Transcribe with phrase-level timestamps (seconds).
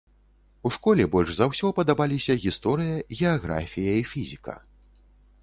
[0.69, 4.59] У школе больш за ўсё падабаліся гісторыя, геаграфія і фізіка.